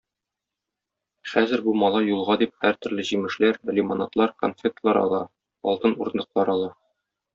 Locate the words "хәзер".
1.33-1.61